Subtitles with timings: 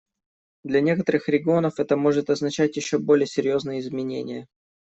[0.63, 4.47] Для некоторых регионов это может означать еще более серьезные изменения.